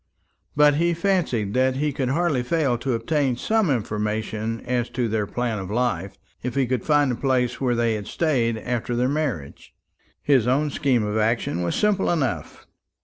[0.55, 5.27] But he fancied that he could hardly fail to obtain some information as to their
[5.27, 9.07] plan of life, if he could find the place where they had stayed after their
[9.07, 9.75] marriage.
[10.23, 12.65] His own scheme of action was simple enough.